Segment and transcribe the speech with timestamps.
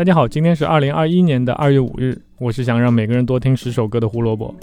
[0.00, 2.18] 大家好，今天是二零二一年的二月五日。
[2.38, 4.54] 我是想让每个人多听十首歌的胡萝卜。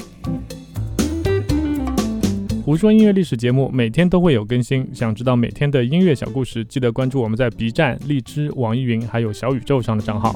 [2.65, 10.33] 胡说音乐历史节目每天都会有更新，想知道每天的音乐小故事，记得关注我们在 B 站、荔枝、网易云还有小宇宙上的账号。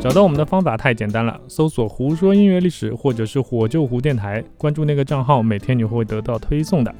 [0.00, 6.92] 找到我们的方法太简单了，搜索“胡说音乐历史”或者是“火救胡电台”，关注那个账号，每天你会得到推送的。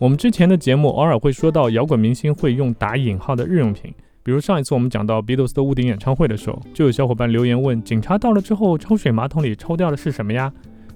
[0.00, 3.94] 我们之前的节目偶尔会说到摇滚明星会用打引号的日用品，
[4.24, 10.50] 比如上一次我们讲到 Beatles 的屋顶演唱会的时候，就有小伙伴留言问：警察到了之后抽水马桶里抽掉的是什么呀？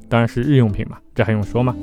[0.09, 1.77] 当然是日用品嘛，这还用说吗？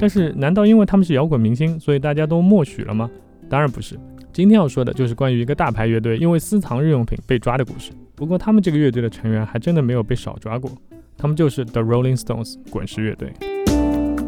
[0.00, 3.10] 但是难道因为他们是摇滚明星，所以大家都默许了吗？
[3.50, 3.94] 当然不是。
[4.32, 7.92] 今天要说的就是关于一个大牌乐队因为私藏日用品被抓的故事。
[8.14, 10.70] 不过他们这个乐队的成员还真的没有被少抓过，
[11.18, 13.30] 他们就是 The Rolling Stones 滚石乐队。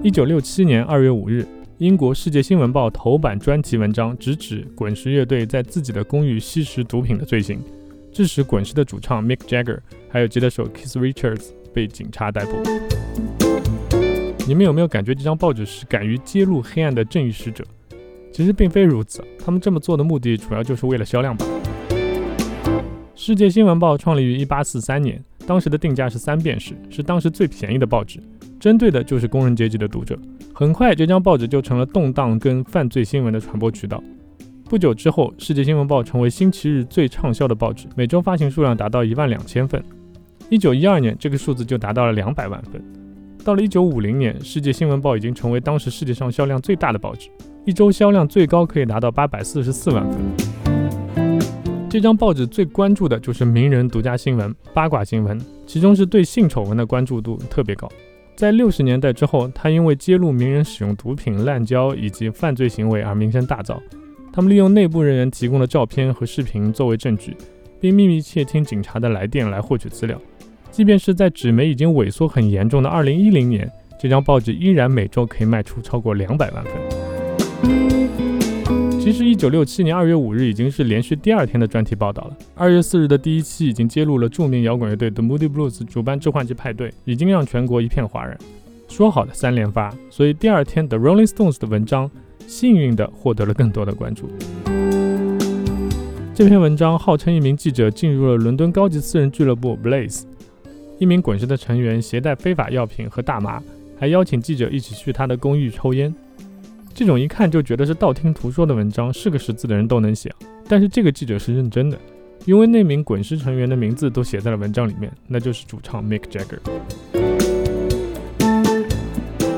[0.03, 1.47] 一九六七年二月五日，
[1.79, 7.61] 英国《世界新闻报》头版专题文章直指滚石乐队在自己的公寓吸食毒品的罪行，
[8.13, 12.63] 致使滚石的主唱 Mick Jagger 还有吉他手 Keith Richards 被警察逮捕。
[14.47, 17.65] 你们有没有感觉这张报纸是敢于揭露黑暗的正义使者？
[18.31, 21.45] 其实并非如此，他们这么做的目的主要就是为了销量吧。
[23.17, 28.21] 世界新闻报创立于1843年，当时的定价是三便士，是当时最便宜的报纸，
[28.65, 30.19] 针对的就是工人阶级的读者。
[30.55, 34.03] 很快，这张报纸就成了动荡跟犯罪新闻的传播渠道。
[34.71, 39.85] 不久之后，世界新闻报成为星期日最畅销的报纸，每周发行数量达到一万两千份。
[40.49, 42.83] 1912年，这个数字就达到了两百万份。
[43.45, 47.29] 到了1950年，世界新闻报已经成为当时世界上销量最大的报纸。
[47.67, 50.19] 一周销量最高可以达到八百四十四万份。
[51.91, 57.87] 这张报纸最关注的就是名人独家新闻、八卦新闻，其中是对性丑闻的关注度特别高。
[58.37, 63.79] 在六十年代之后，他因为揭露名人使用毒品、滥交以及犯罪行为而名声大噪。
[64.33, 67.37] 他们利用内部人员提供的照片和视频作为证据，
[67.81, 70.21] 并秘密窃听警察的来电来获取资料。
[70.73, 73.71] 即便是在纸媒已经萎缩很严重的二零一零年，
[74.01, 77.04] 这张报纸依然每周可以卖出超过两百万份。
[79.05, 82.37] 其实，一九六七年二月五日已经是连续第二天的专题报道了。
[82.55, 88.35] 二月四日的第一期已经揭露了著名摇滚乐队 The Moody Blues 主办致幻剂派对，已经让全国一片哗然。
[88.89, 92.11] 说好的三连发，所以第二天 The Rolling Stones 的文章
[92.47, 94.31] 幸运地获得了更多的关注。
[96.35, 100.23] 这篇文章号称一名记者进入了伦敦高级私人俱乐部 Blaze，
[100.99, 103.63] 一名滚石的成员携带非法药品和大麻，
[103.99, 106.15] 还邀请记者一起去他的公寓抽烟。
[106.95, 110.33] 这种一看就觉得是道听途说的文章，是个识字的人都能写。
[110.69, 111.99] 但是这个记者是认真的，
[112.45, 116.61] 因为那名滚石成员的名字都写在了文章里面，那就是主唱 Mick Jagger。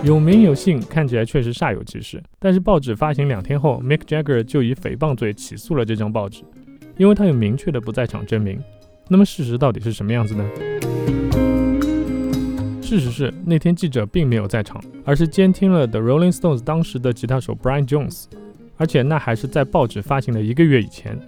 [0.03, 2.23] 有名有姓，看起来确实煞有其事。
[2.39, 6.43] 但是报纸发行两天后，Mick Jagger 就以诽谤罪起诉了这张报纸，
[6.97, 8.59] 因为他有明确的不在场证明。
[9.09, 10.49] 那么事实到底是什么样子呢？
[12.87, 18.27] 事实是，那天记者并没有在场，而是监听了 The Rolling Stones 当时的吉他手 Brian Jones，
[18.77, 21.19] 而且那还是在报纸发行的一个月以前。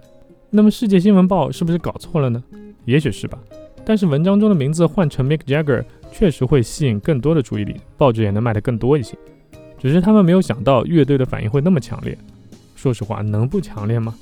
[0.51, 2.41] 那么《世界新闻报》是不是搞错了呢？
[2.85, 3.37] 也许是吧。
[3.85, 9.19] 但是文章中的名字换成 Mick Jagger，确实会吸引更多的注意力，报纸也能卖得更多一些。
[9.81, 12.17] 只是他们没有想到乐队的反应会那么强烈。
[12.77, 14.15] 说实话，能不强烈吗？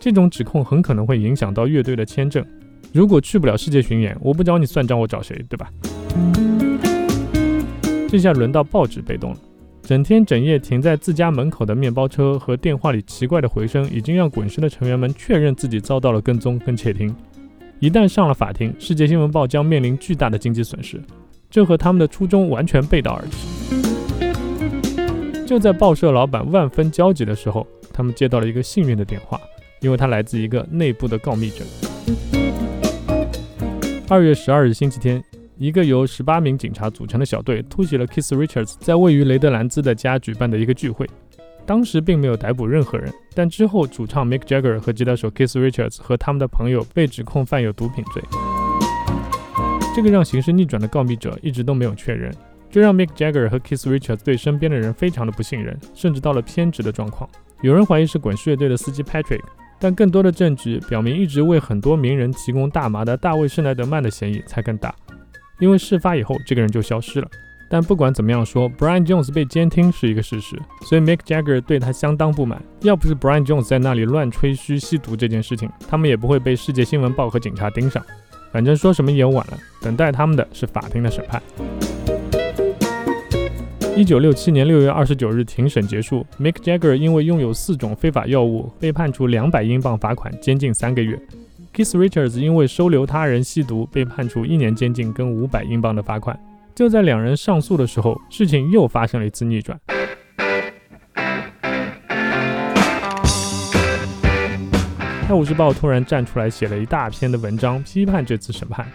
[0.00, 2.44] 这种指控很可能会影响到乐队的签证。
[2.92, 5.40] 如果去不了世界巡演，我不找你算账，我找谁？
[5.48, 5.70] 对吧？
[8.10, 9.38] 这下轮到报纸被动了，
[9.82, 17.14] 整天整夜停在自家门口的面包车和电话里奇怪的回声，已经让滚石的成员们确认自己遭到了跟踪跟窃听。
[17.78, 21.00] 一旦上了法庭，世界新闻报将面临巨大的经济损失，
[21.48, 23.46] 这和他们的初衷完全背道而驰。
[25.46, 29.40] 就在报社老板万分焦急的时候，他们接到了一个幸运的电话，
[29.82, 31.64] 因为他来自一个内部的告密者。
[34.08, 35.22] 二月十二日星期天。
[35.60, 41.06] 一个由十八名警察组成的小队突袭了 Keith Richards 在位于雷德兰兹的家举办的一个聚会。
[41.66, 48.22] 当时并没有逮捕任何人，但之后主唱 Mick Jagger 和吉他手 Keith Richards 和他们的朋友被指控犯有毒品罪。
[49.94, 52.34] 这个让形势逆转的告密者一直都没有确认，
[52.70, 57.28] 这让 Mick Jagger 和 Keith Richards 对身边的人非常的不信任，甚至到了偏执的状况。
[57.60, 59.42] 有人怀疑是滚石乐队的司机 Patrick，
[59.78, 64.94] 但更多的证据表明，一直为很多名人提供大麻的大卫施奈德曼的嫌疑才更大。
[65.60, 67.28] 因为事发以后，这个人就消失了。
[67.68, 72.60] 但不管怎么样说，Brian Jones 被监听是一个事实，所以 Mick Jagger 对他相当不满。
[72.80, 78.04] 要不是 Brian Jones 在那里乱吹嘘吸毒这件事情，他们也不会被世界新闻报和警察盯上。
[78.50, 81.40] 反正说什么也晚了，等待他们的是法庭的审判。
[83.96, 91.20] 一九六七年六月二十九日，庭审结束，Mick Jagger 因为拥有四种非法药物，被判处两百英镑罚款，监禁三个月。
[91.80, 96.38] Keith Richards 因为收留他人吸毒，被判处一年监禁跟五百英镑的罚款。
[96.74, 99.80] 就在两人上诉的时候，事情又发生了一次逆转。
[105.26, 108.86] 《泰晤士报》突然站出来写了一大篇的文章，批判这次审判。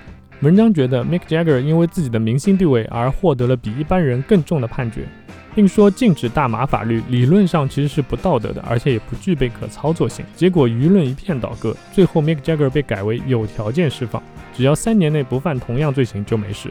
[0.41, 5.07] 文章觉得 Mick Jagger 因为自己的明星地位而获得了比一般人更重的判决，
[5.55, 10.25] 并说禁止大麻法律理论上其实是不道德的，而且也不具备可操作性。
[10.35, 14.21] 结果舆论一片倒戈，最后 Mick Jagger 被改为有条件释放，
[14.53, 16.69] 只要三年内不犯同样罪行就没事，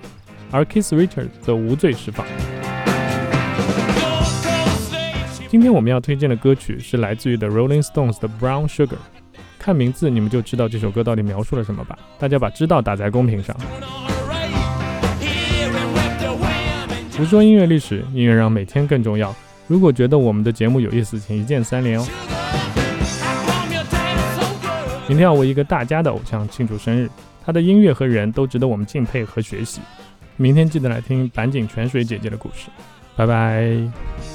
[0.50, 2.24] 而 Keith Richards 则无罪释放。
[5.48, 8.98] 今天我们要推荐的歌曲是来自于 The Rolling Stones 的 Brown Sugar。
[9.64, 11.98] 看名字你们就知道这首歌到底描述了什么吧。
[12.18, 13.56] 大家把知道打在公屏上。
[17.16, 19.34] 不说音乐历史，音乐让每天更重要。
[19.66, 22.06] 如果觉得我们的节目有意思，请一键三连哦。
[25.08, 27.08] 明天要为一个大家的偶像庆祝生日，
[27.42, 29.80] 他的音乐和人都值得我们敬佩和学习。
[30.36, 32.68] 明天记得来听板井泉水姐姐的故事。
[33.16, 34.33] 拜拜。